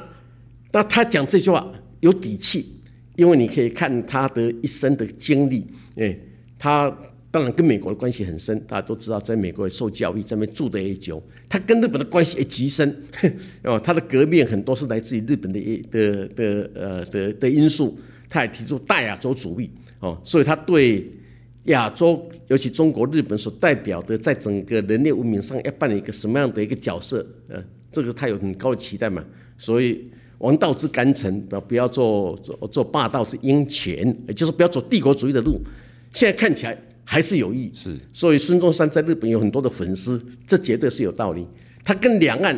[0.72, 1.70] 那他讲这句话
[2.00, 2.80] 有底气，
[3.16, 6.18] 因为你可以看他的一生的经历，哎，
[6.60, 6.96] 他。
[7.32, 11.24] 当然跟美国的关系很深，大家都知道，在美国受教育，在那边住的也久。
[11.48, 12.94] 他跟日本的关系也极深，
[13.64, 17.98] 哦，他的革命很多是来自于日本的的的呃的的因素。
[18.30, 21.06] 他也提出大亚洲主义，哦，所以他对
[21.66, 29.22] 亚洲，尤其中国、日本所代表的，在整个人类文明上要扮演一个什么样的一个角色，呃，这个他有很高的期待嘛。
[29.58, 35.62] 所以王道之干城，不要不要做做做霸道之鹰犬，也就是不要走帝国主义的路。
[36.12, 36.78] 现在看起来。
[37.12, 41.46] 还是有益，是，所以孙中山在日本有很多的粉丝，这绝对是有道理。
[41.84, 42.58] 他跟两岸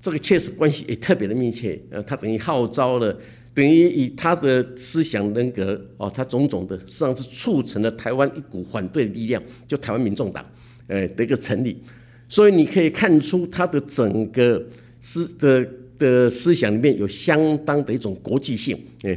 [0.00, 3.16] 这个确实关系也特别的密切，呃，他等于号召了，
[3.54, 10.44] 等于以他的思想人格哦，他种种的，实际上是促成了台湾一股反对力量，就台湾民众党，
[10.88, 11.80] 呃的一个成立。
[12.28, 14.60] 所以你可以看出他的整个
[15.00, 15.64] 思的
[16.00, 19.16] 的思想里面有相当的一种国际性，哎，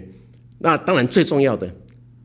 [0.59, 1.67] 那当然最重要的，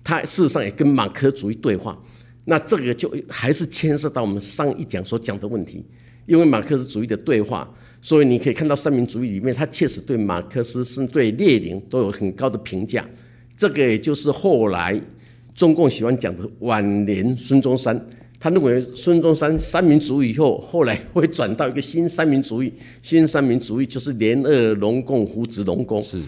[0.04, 1.98] 他事实上也跟马克思主义对话。
[2.44, 5.84] 那这个就还是牵涉到我们上一讲所讲的问题，
[6.26, 13.08] 因为马克思主义的对话，所以你可以看到三民主义里面，他确实对马克思是对列宁都有很高的评价。
[13.56, 15.00] 这个也就是后来
[15.54, 18.04] 中共喜欢讲的晚年孙中山，
[18.40, 26.02] 他认为孙中山三民主义以后，后来会转到一个新三民主义，新三民主义就是联俄龙共扶植龙共。
[26.02, 26.20] 是，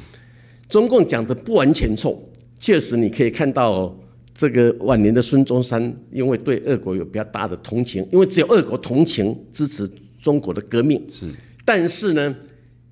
[0.68, 2.22] 中共讲的不完全错，
[2.60, 3.92] 确实你可以看到。
[4.34, 9.88] 这个晚年的孙中山，因为对俄国有比较大的同情，因为只有俄国同情支持
[10.20, 11.00] 中国的革命。
[11.08, 11.28] 是，
[11.64, 12.34] 但是呢，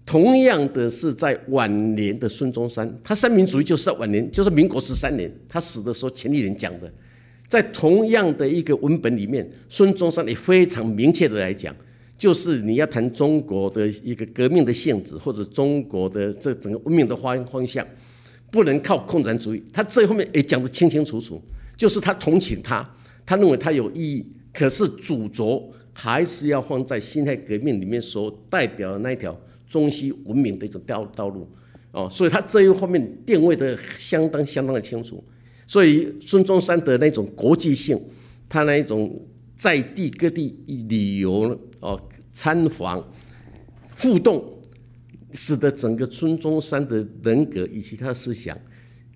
[0.07, 6.89] 同样的是在晚年的孙中山，他三民主义就是在晚年，就是民国十三年，他死的时候，前一年讲的，
[7.49, 11.75] 在同样的一个文本里面，孙中山也非常明确的来讲，
[12.17, 17.85] 就是你要谈中国的一个革命的性质，或者中国的这整个文明的方方向。
[18.53, 21.41] 不能靠共产主义，他这后面也讲得清清楚楚，
[21.75, 22.87] 就是他同情他，
[23.25, 29.35] 他认为他有意义，可是主轴还是要放在辛亥革命里面所代表的那一条
[29.67, 31.49] 中西文明的一种道道路，
[31.93, 35.25] 哦，所以他这一方面定位的相当相当的清楚，
[35.67, 37.99] 所以孙中山的那种国际性，
[38.51, 39.19] 他那一种
[39.57, 40.55] 在地各地
[40.91, 41.99] 旅游哦
[42.33, 43.03] 参访
[43.99, 44.45] 互动。
[45.33, 48.57] 使得整个孙中山的人格以及他的思想，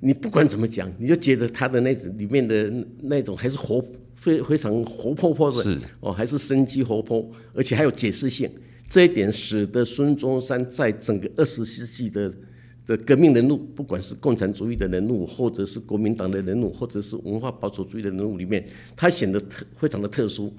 [0.01, 8.51] 你不管怎么讲，你就觉得他的那种里面的那种还是活非非常活泼泼的，是哦，还是生机活泼，而且还有解释性。
[8.89, 12.33] 这一点使得孙中山在整个二十世纪的
[12.87, 20.53] 的革命人物，不管是共产主义的人物，或者是国民党的人物，或者是文化保守主义的人物里面，他显得特非常的特殊。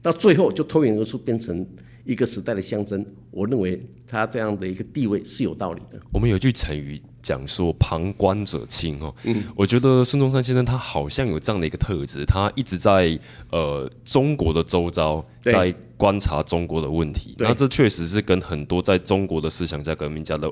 [0.00, 1.66] 到最后就脱颖而出，变成。
[2.04, 5.98] 一个时代的象征，我认为他这样的一个地位是有道理的。
[6.12, 13.18] 我们有句成语讲说“旁观者清”哦，嗯，我觉得孙中山先生他好像有这样的一个特质，他一直在
[13.50, 20.50] 呃中国的周遭在观察中国的问题，那这确实是跟很多在中国的思想家、革命家的。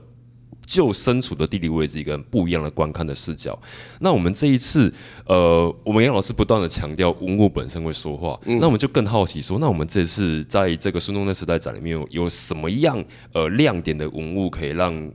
[0.66, 3.58] 就身处的地理位置，一个不一样的观看的视角。
[4.00, 4.92] 那我们这一次，
[5.26, 15.10] 呃，我们杨老师不断的强调文物本身会说话，那我们就更好奇说，那我们这次在这个孙中山时代展里面有有什么样呃亮点的文物，可以让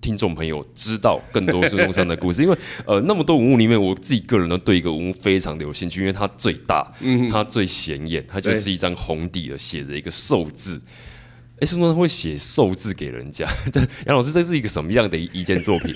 [0.00, 2.42] 听众朋友知道更多孙中山的故事？
[2.44, 6.92] 因为呃，那么多文物里面，我自己个人呢对一个文物非常的有兴趣，因为它最大，
[7.32, 10.78] 它最显眼，它就是一张红底的，写着一个寿字。
[11.64, 13.48] 哎，孙中山会写寿字给人家。
[13.72, 15.94] 这杨老师，这是一个什么样的一一件作品？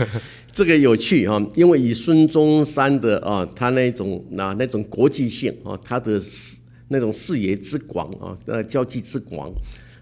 [0.52, 9.50] 这个有趣哈，因为以孙中山的啊，他那种那那种国际性啊，他的视那种视野之广啊，呃，交际之广，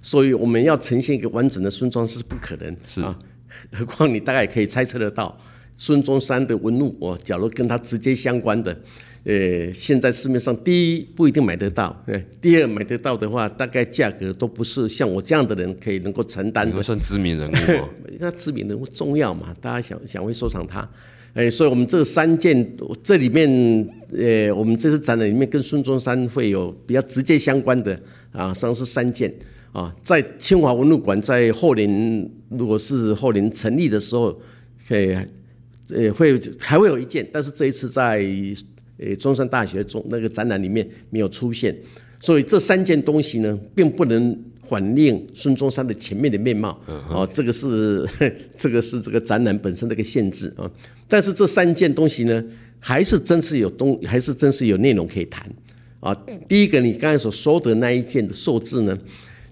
[0.03, 3.17] 所以我们要呈现一个完整的孙中山是不可能是啊。
[3.71, 5.39] 何况你大概可以猜测得到，
[5.77, 8.77] 孙中山的文物哦，假如跟他直接相关的。
[9.25, 16.83] 呃，现在市面上第一不一定买得到，呃，第二买得到的话，大概价格都不是像我这样的人可以能够承担的。
[16.83, 17.89] 算知名人物吗？
[18.21, 19.57] 那知名人物重要嘛？
[19.63, 20.87] 大家想想会收藏它，
[21.33, 23.49] 哎，所以我们这三件这里面，
[24.13, 27.99] 呃，我们这次展览里面跟孙中山会有比较直接相关的
[28.31, 29.35] 啊，上是三件
[29.73, 34.39] 啊，在清华文物馆在后年，如果是后年成立的时候，
[34.87, 35.17] 可以
[35.89, 38.23] 呃，会还会有一件，但是这一次在。
[38.99, 41.77] 诶，中山大学中那个展览里面没有出现，
[42.21, 44.37] 所以这三件东西呢，并不能
[44.69, 46.81] 反映孙中山的前面的面貌。
[47.11, 48.09] 哦，这个是
[48.57, 50.71] 这个是这个展览本身的一个限制啊。
[51.09, 52.43] 但是这三件东西呢，
[52.79, 55.51] 还是真是有东，还是真是有内容可以谈
[56.01, 56.15] 啊。
[56.49, 58.99] 第一个，你刚才所说的那一件的数字呢，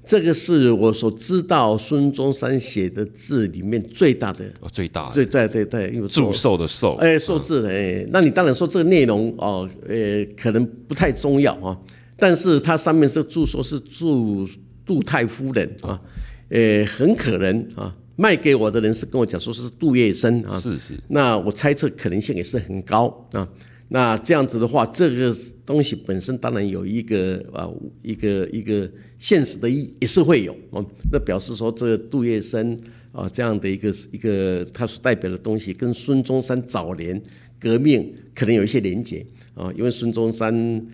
[0.04, 11.78] 这个是我所知道孙中山写的字里面最大的，哦最大的最对对对，因为祝寿的寿，哎，寿字哎，那你当然说这个内容哦，呃，可能不太重要啊。
[12.16, 14.48] 但是它上面是祝说是祝
[14.84, 16.00] 杜太夫人啊，
[16.48, 23.48] 呃，很可能啊，卖给我的人是跟我讲说是杜月笙啊，是是，那我猜测可能性也是很高啊。
[23.88, 25.34] 那这样子的话，这个
[25.72, 27.68] 东西本身当然有一个啊，
[28.02, 30.84] 一个一个现实的意也是会有啊。
[31.10, 32.78] 那表示说，这个杜月笙
[33.12, 37.20] 啊这样的一个一个他所代表的东西，跟孙中山早年
[37.58, 40.86] 革命可能有一些连结啊，因为孙中山。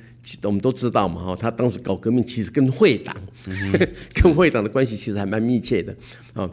[0.42, 3.16] 我们都知道嘛，哈，他当时搞革命其实跟会党，
[4.20, 5.96] 跟会党的关系其实还蛮密切的，
[6.34, 6.50] 啊，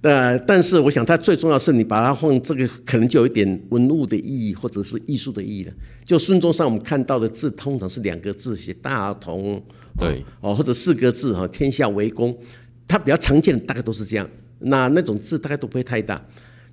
[0.00, 5.72] 但但是我想，它最重要是你把它放这个，可能就有一点文物的意义或者是艺术的意义了。
[6.04, 9.60] 就孙中山我们看到的字，通常是两个字写大同，
[9.98, 12.36] 对，哦，或者四个字哈，天下为公，
[12.86, 14.28] 它比较常见的大概都是这样，
[14.60, 16.24] 那那种字大概都不会太大。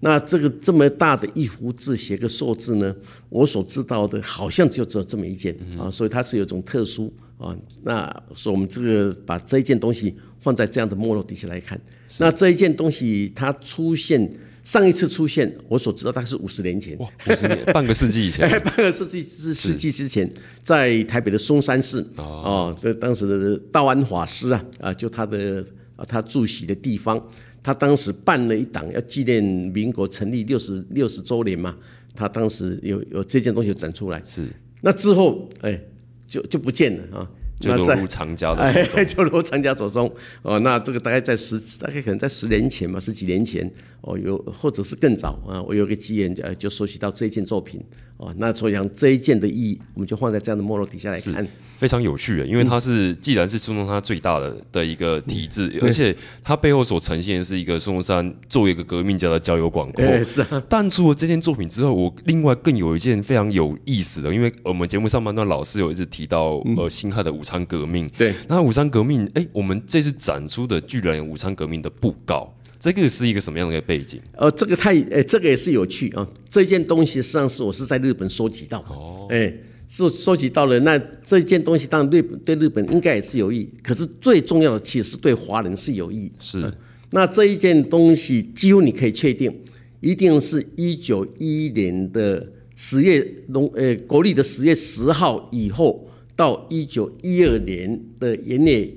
[0.05, 2.95] 那这个这么大的一幅字写个寿字呢？
[3.27, 7.57] 我所知道的，好像就只有这么一件啊，所以它是有种特殊啊。
[7.81, 11.81] 那所以我们这个把这一件东西放在这样的没落底下来看，
[12.19, 14.31] 那这一件东西它出现
[14.63, 25.65] 上一次出现，我所知道大概是五十年前，五十年半个世纪以前， 半个世纪之世纪之前，在台北的松山市哦，这当时的道安法师啊啊，就他的
[25.95, 27.19] 啊他住席的地方。
[27.65, 31.75] 他当时办了一档，要纪念民国成立六十六十周年嘛。
[32.13, 34.47] 他当时有有这件东西展出来，是。
[34.81, 35.81] 那之后，哎，
[36.27, 37.31] 就就不见了啊。
[37.59, 39.05] 就落入藏家的手中。
[39.07, 40.13] 就落入藏家手中。
[40.43, 43.67] 哦，那这个大概在十，大概可能在十年前吧，十几年前。
[44.01, 45.59] 哦，有或者是更早啊。
[45.63, 47.83] 我有个机缘，呃，就收集到这件作品。
[48.17, 51.45] 哦，那所以讲这一件的意义，我们就放在这样的脉络底下来看。
[51.75, 60.05] 非常有趣的，因为它是既然是孙中山最大的的一个体制，而且它背后所呈现的是一个孙中山作为一个革命家的交友广阔。
[60.23, 60.63] 是啊。
[60.69, 68.09] 但除了这件作品之后，我另外更有一件非常有意思的，因为我们节目上半段老师有一直提到呃辛亥的武昌革命。
[68.17, 68.33] 对。
[68.47, 72.55] 那武昌革命，哎，我们这次展出的居然有武昌革命的布告，
[72.93, 74.19] 这个是一个什么样的背景？
[74.33, 76.27] 呃，这个太，哎，这个也是有趣啊。
[76.47, 78.79] 这件东西实际上是我是在日本收集到。
[78.81, 79.27] 哦。
[79.29, 79.51] 哎。
[79.87, 86.31] 收收集到了，那这件东西当然对对日本应该也是有益，可是最重要的其实对华人是有益。
[86.39, 86.73] 是，
[87.11, 89.55] 那这一件东西几乎你可以确定，
[90.01, 98.91] 一定是一九一一年的十月农呃国历的十月十号以后到一九一二年的元月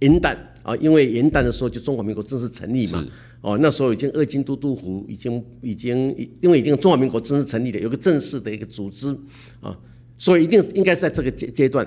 [0.00, 3.06] 元旦啊，因为元旦的时候就中华民国正式成立嘛。
[3.42, 9.16] 哦，那时候已经二京都督府已经已经因为已经中华民国正式成立了，有个正式的一个组织
[9.60, 9.78] 啊。
[10.16, 11.86] 所以一定应该是在这个阶阶段，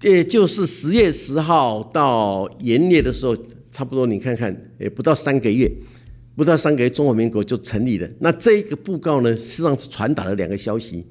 [0.00, 3.36] 这就是十月十号到元月的时候，
[3.70, 5.70] 差不多你看看，也不到三个月，
[6.34, 8.08] 不到三个月，中华民国就成立了。
[8.18, 11.06] 那这一个布告呢，实际上是传达了两个消息。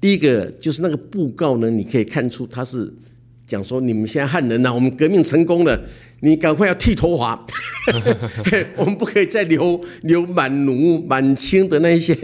[0.00, 2.92] 第一个就是那个布告呢，你可以看出它是
[3.46, 5.80] 讲说，你们现在汉人呐，我们革命成功了。
[6.24, 7.44] 你赶快要剃头发，
[8.78, 12.14] 我们不可以再留留满奴满清的那些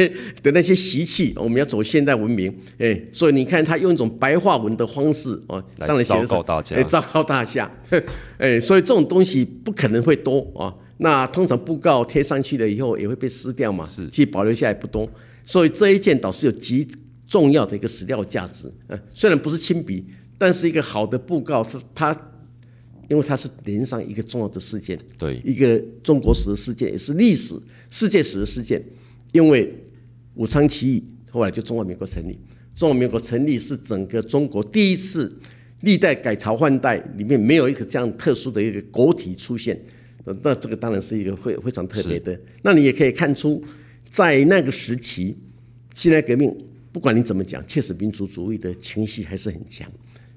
[0.41, 2.49] 的那些习气，我们要走现代文明。
[2.79, 7.69] 哎，所以你看他用一种白话文的方式哦，当然昭告大家，哎，昭告大家，
[8.39, 10.73] 哎，所以这种东西不可能会多啊。
[10.99, 15.11] 那通常布告贴上去了以后也会被撕掉嘛，是，其实保留下来不多。
[15.43, 16.87] 所以这一件倒是有极
[17.27, 18.73] 重要的一个史料价值。
[18.87, 20.07] 嗯，虽然不是亲笔，
[20.39, 22.17] 但是一个好的布告是它。
[23.11, 27.55] 因为它是连上一个重要的事件，对，一个中国史的事件，也是历史、
[27.89, 28.85] 世界史的事件。
[29.33, 29.75] 因为
[30.35, 32.39] 武昌起义后来就中华民国成立，
[32.77, 35.35] 中华民国成立是整个中国第一次
[35.81, 39.83] 历代改朝换代里面没有一个这样特殊的一个国体出现，
[40.43, 42.39] 那这个当然是一个非非常特别的。
[42.61, 43.65] 那你也可以看出，
[44.11, 45.35] 在那个时期，
[45.95, 46.55] 辛亥革命
[46.93, 49.91] 不管你怎么讲，确实民族主义的情绪还是很强。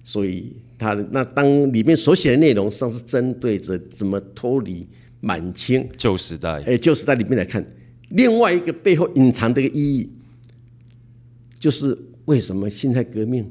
[0.04, 4.88] 所以，他那当里面所写的内容，上是针对着怎么脱离
[5.20, 6.64] 满清旧时代。
[6.64, 7.64] 哎，旧时代里面来看，
[8.10, 10.10] 另外一个背后隐藏的一个意义，
[11.60, 11.96] 就是
[12.26, 13.48] 为什么辛亥革命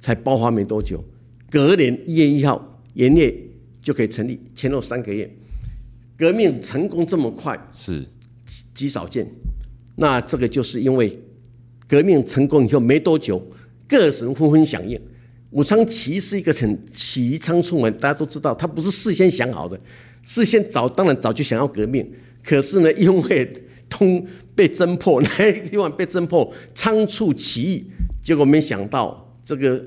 [0.00, 1.04] 才爆发没多久，
[1.50, 3.34] 隔年一月一号元月
[3.82, 5.30] 就可以成立，前后三个月，
[6.16, 8.06] 革命成功这么快，是
[8.72, 9.30] 极少见。
[9.96, 11.18] 那这个就是因为
[11.86, 13.46] 革命成功以后没多久，
[13.86, 14.98] 各省纷纷响应。
[15.50, 19.78] 武昌起义是一个很起义仓促嘛，大家都知道，他不是事先想好的，
[20.24, 22.08] 事先早当然早就想要革命，
[22.44, 23.52] 可是呢，因为
[23.88, 24.24] 通
[24.54, 27.84] 被侦破，那个地方被侦破，仓促起义，
[28.22, 29.84] 结果没想到这个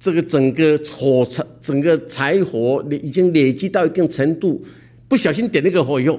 [0.00, 4.64] 这个整个火柴整个柴火已经累积到一定程度，
[5.06, 6.18] 不小心点那个火以后，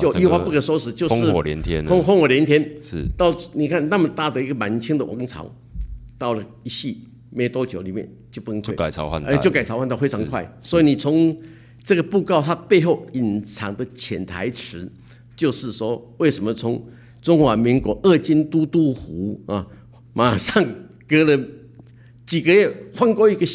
[0.00, 2.62] 就一发不可收拾，就是烽火连天，烽烽火连天。
[2.80, 3.04] 是。
[3.16, 5.52] 到你看那么大的一个满清的王朝，
[6.16, 6.98] 到了一系
[7.34, 10.46] 没多久里面就崩溃，就改朝换代，哎，就改朝换代非常快。
[10.60, 11.36] 所以你从
[11.82, 14.90] 这个布告它背后隐藏的潜台词，
[15.34, 16.84] 就是说为什么从
[17.20, 19.66] 中华民国二京都督府啊，
[20.12, 20.64] 马上
[21.08, 21.42] 隔了
[22.26, 23.46] 几个月换过一个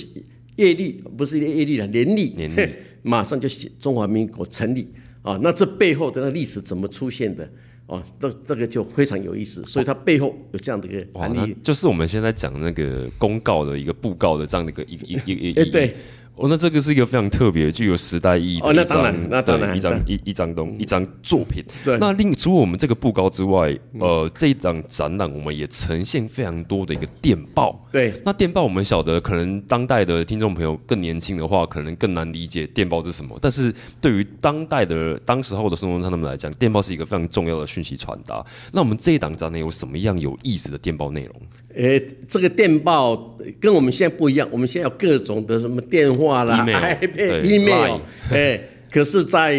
[0.55, 2.69] 月历，不是月历了年历，年历
[3.03, 3.47] 马上就
[3.79, 5.39] 中华民国成立啊。
[5.41, 7.49] 那这背后的那历史怎么出现的？
[7.87, 14.93] 哦，这这个就非常有意思，所以它背后有这样的一个含义，就是我们现在讲那个公告的一个布告的这样的一个一
[15.25, 15.95] 一一一，对。
[16.37, 21.63] 哦，那这个是一个非常特别、具有时代意义的哦，那当然，那当然，一张一一张东一张作品。
[21.83, 27.83] 对，那另除了我们这个布告之外，呃，这一档展览我们也呈现非常多的一个电报。
[27.91, 33.35] 对，那电报我们晓得，可能当代的听众朋友更年轻的话，可能更难理解电报是什么。
[33.41, 38.45] 但是对于当代的当时候的孙中山他们来讲，电报是一个非常重要的讯息传达。
[38.71, 41.35] 那我们这一档展览有什么样有意思的电报内容？
[41.75, 47.99] 诶，这个电报跟我们现在不一样，我们现在有各种的什么电话啦、iPad、email，
[48.31, 48.59] 哎，
[48.91, 49.55] 可是，在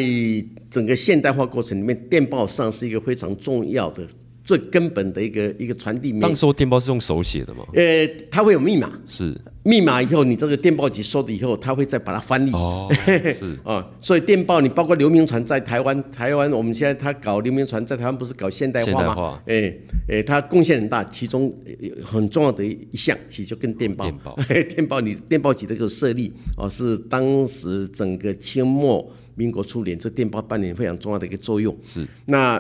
[0.70, 4.02] 整个现代化过程里面，电报上是一个非常重要的。
[4.48, 6.10] 最根本的一个一个传递。
[6.18, 7.62] 当时候电报是用手写的吗？
[7.74, 8.90] 呃，它会有密码。
[9.06, 12.50] 是密码以后，你这个电报机收了以后，它会再把它翻译。
[12.52, 12.88] 哦，
[13.34, 19.42] 是啊，所以电报你包括刘铭传在台湾，台湾我们现在他搞刘铭传在台湾不是搞现代化吗？
[19.44, 19.76] 哎
[20.08, 21.54] 哎，他贡献很大，其中
[22.02, 24.06] 很重要的一项其实就跟电报。
[24.06, 24.38] 电报，
[24.74, 31.76] 电报你电报机的这个设立哦，是当时整个清末民国初年这电报扮演非常重要的一个作用。
[31.84, 32.58] 是那。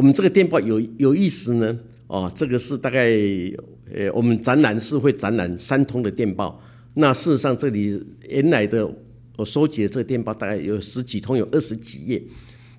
[0.00, 3.06] 我们这个电报有有意思呢，哦，这个是大概，
[3.94, 6.58] 呃，我们展览是会展览三通的电报。
[6.94, 8.90] 那事实上，这里原来的
[9.36, 12.22] 我收集的这个电报大概有十几通，有二十几页，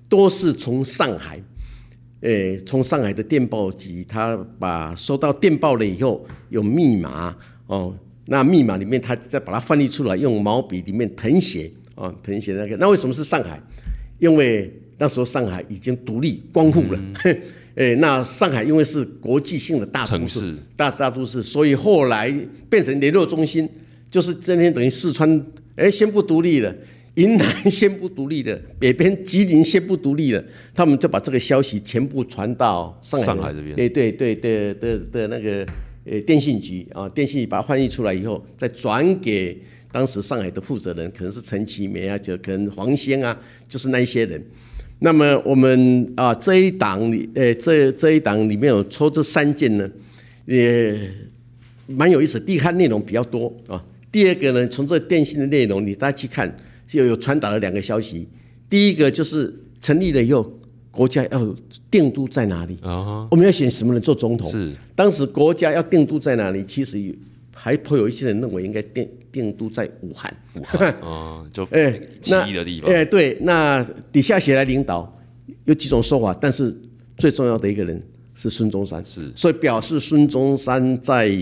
[0.08, 1.40] 都是从上海，
[2.22, 7.96] 诶，从上海的电报局，他把收到电报了以后有密码，哦，
[8.26, 12.76] 那密码里面他再把它翻译出来，用毛笔里面誊写，啊，誊写那个。
[12.78, 13.62] 那为什么是上海？
[14.18, 17.00] 因为那时候上海已经独立光复了，
[17.74, 22.32] 哎，那上海因为是国际性的大城市，大大都市，所以后来
[22.70, 23.68] 变成联络中心，
[24.08, 25.44] 就是今天等于四川，
[25.74, 26.72] 哎，先不独立了，
[27.14, 35.66] 云南 先不独立的，北边吉林先不独立了，他们就把这个消息全部传到上海，上海这边，对对对对的的那个
[36.04, 43.36] 呃电信局啊，电信把它翻译出来以后，再转给当时上海的负责人，可能是陈其美啊，就可能黄先啊，
[43.68, 44.40] 就是那一些人。
[45.02, 49.90] 那么我们啊这一档里，呃，这这一档里面有抽这三件呢，
[50.46, 50.96] 也
[51.86, 52.38] 蛮有意思。
[52.38, 56.54] 第一看内容比较多啊，第二个呢，从这电信的内容，你大家去看，
[56.86, 58.28] 就有传达了两个消息。
[58.70, 60.50] 第一个就是成立了以后，
[60.90, 61.56] 国家要
[61.90, 63.26] 定都在哪里啊？
[63.30, 64.50] 我们要选什么人做总统？
[64.50, 66.64] 是当时国家要定都在哪里？
[66.64, 66.98] 其实
[67.54, 69.08] 还颇有一些人认为应该定。
[69.32, 72.92] 定都在武汉，武汉啊， 就哎奇异的地方。
[72.92, 73.82] 哎，对，那
[74.12, 75.10] 底下写来领导
[75.64, 76.78] 有几种说法，但是
[77.16, 81.34] 最重要的一个人是孙中山，是，所以表示孙中山在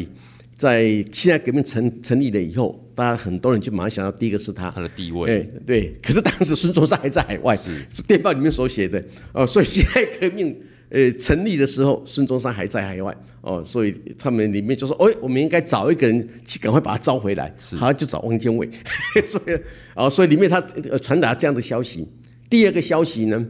[0.57, 5.29] 在辛亥革命成成立了以后，大家很多人就马上想到第一个是他，他的地位。
[5.29, 10.57] 哎，对，可是当时孙中山还在海外，是电报里面所写的哦，所以辛亥革命。
[10.91, 18.69] 呃，成立的时候，孙中山还在海外哦，所以他们里面就说：“哎，我们应该找一个人去，赶快把他招回来。”好像就找汪精卫。
[19.25, 19.59] 所以，
[19.95, 20.61] 哦，所以里面他
[20.99, 22.07] 传达这样的消息。
[22.49, 23.47] 第二个消息呢，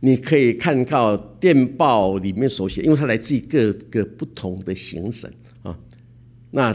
[0.00, 5.28] 你可以看到电报里面所写，因为它来自于各个不同的行省
[5.64, 5.76] 啊，
[6.52, 6.72] 那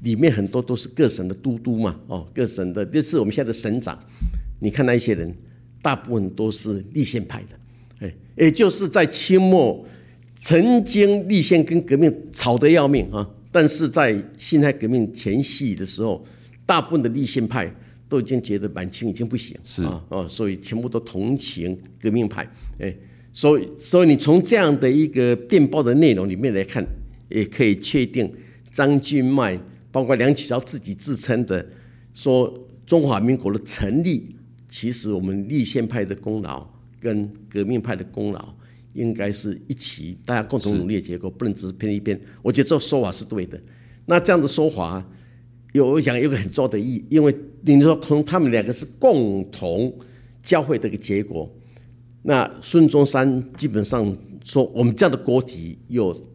[0.00, 3.98] 里面很多都是各省的都督嘛，哦，各省的，就是我们现在的省长。
[4.60, 5.36] 你看那一些人，
[5.82, 7.58] 大部分都是立宪派的。
[8.36, 9.84] 也就是在清末，
[10.36, 16.24] 曾经立宪跟革命吵得要命啊，但是在辛亥革命前夕的时候，
[16.64, 17.72] 大部分的立宪派
[18.08, 22.94] 都已经觉得满清已经不行，是啊，哦，所以全部都同情革命派，哎，
[23.30, 26.84] 所以所以你从这样的一个电报的内容里面来看，
[27.28, 28.30] 也可以确定
[28.70, 29.58] 张君迈，
[29.90, 31.64] 包括梁启超自己自称的
[32.14, 32.52] 说
[32.86, 34.34] 中华民国的成立，
[34.66, 36.71] 其实我们立宪派的功劳。
[37.02, 38.54] 跟革命派的功劳
[38.92, 42.18] 应该是一起，大家共同努力的结果，不能只是偏一边。
[42.42, 43.60] 我觉得这说法是对的。
[44.06, 45.04] 那这样的说法
[45.72, 49.92] 有我讲有个很重要的意义，因为你说从他们两个是共同
[50.40, 51.50] 教会的一个结果。
[52.22, 56.28] 那孙中山基本上说，我们这样的国体有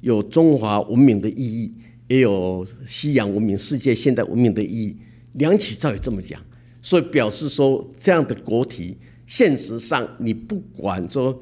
[0.00, 1.74] 有中华文明的意义，
[2.08, 4.96] 也有西洋文明、世界现代文明的意义。
[5.34, 6.40] 梁启超也这么讲，
[6.80, 8.96] 所以表示说这样的国体，
[9.26, 11.38] 现实上你不管说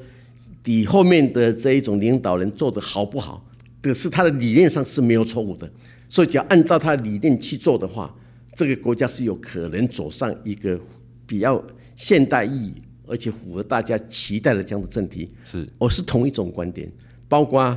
[0.64, 3.44] 你后面的这一种领导人做的好不好，
[3.80, 5.70] 可是他的理念上是没有错误的。
[6.08, 8.14] 所以只要按照他的理念去做的话，
[8.54, 10.78] 这个国家是有可能走上一个
[11.26, 11.64] 比较
[11.96, 12.74] 现代意义，
[13.06, 15.30] 而且符合大家期待的这样的政体。
[15.44, 16.90] 是，我是同一种观点。
[17.28, 17.76] 包括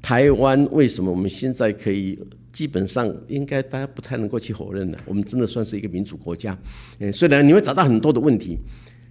[0.00, 2.18] 台湾为什么我们现在可以
[2.50, 6.58] 基本上应该大家不太能够去否认的，我们真的算是一个民主国家。
[7.00, 8.56] 嗯，虽然你会找到很多的问题，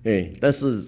[0.03, 0.83] 哎，但是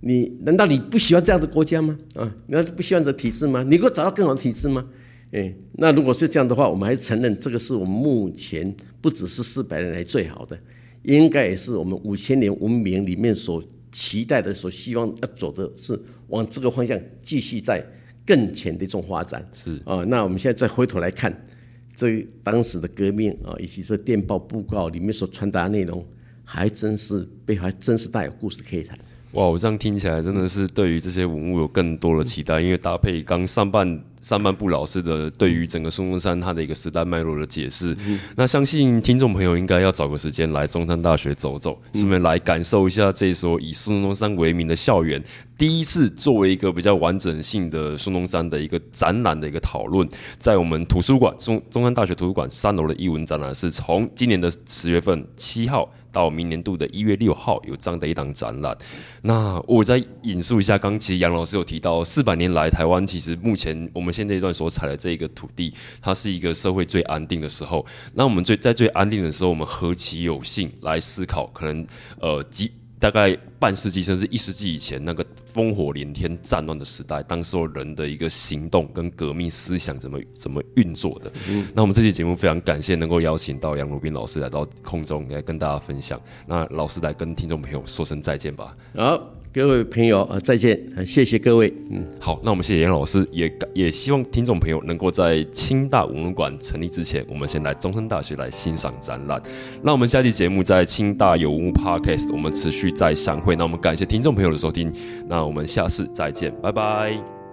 [0.00, 1.98] 你难道你不喜欢这样的国家吗？
[2.14, 3.62] 啊，难道不喜欢这体制吗？
[3.62, 4.86] 你给我找到更好的体制吗？
[5.32, 10.58] 哎，那如果是这样的话，我们还是承认这个是我们目前不只是四百年来最好的，
[11.02, 17.84] 应该也是我们五千年文明里面所期待的、所希望要走的是往这个方向继续在
[18.24, 19.46] 更前的一种发展。
[19.52, 21.46] 是啊，那我们现在再回头来看
[21.94, 26.06] 这当时的革命啊，以及这电报布告里面所传达的内容，
[26.46, 28.96] 还真是背后还真是带有故事可以谈。
[29.32, 37.94] 哇，我这样听起来真的是对于这些文物有更多的期待，因为搭配刚上半上半部老师的对于整个孙中山他的一个时代脉络的解释，
[38.34, 45.22] 那相信听众朋友应该要找个时间来中山大学走走，顺便来感受一下这所以孙中山为名的校园，
[45.58, 55.92] 第一次作为一个比较完整性的孙中山的一个展览的一个讨论，在我们图书馆中中山大学图书馆三楼的译文展览是从今年的十月份七号。
[56.16, 58.74] 到明年度的一月六号有这样的一档展览。
[59.20, 67.84] 那我再引述一下，刚其实杨老师有提到，四百年来台湾其实目前我们现阶段所采的这一个土地，它是一个社会最安定的时候。
[68.14, 71.86] 那我们最在最安定的时候，我们何其有幸来思考，可能
[72.18, 72.72] 呃几。
[72.98, 81.32] 大概半世纪甚至一世纪以前，那个烽火连天、战乱的时代，当时候人的一个行动跟革命思想怎么怎么运作的？
[81.74, 86.20] 那我们这期节目非常感谢能够邀请到杨如斌老师来到空中来跟大家分享。
[86.46, 88.76] 那老师来跟听众朋友说声再见吧。
[88.94, 89.35] 好。
[89.56, 90.78] 各位朋友啊，再见！
[91.06, 91.72] 谢谢各位。
[91.88, 99.40] 嗯，好，那我们谢谢杨老师，也也希望听众朋友能够在清大文物馆成立之前，我们先来中山大学来欣赏展览。
[99.82, 103.56] 那我们下期节目在清大有物 Podcast，我们持续再相会。
[103.56, 104.92] 那我们感谢听众朋友的收听，
[105.26, 107.45] 那我们下次再见，拜拜。